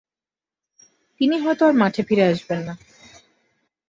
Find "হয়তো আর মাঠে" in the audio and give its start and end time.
1.39-2.01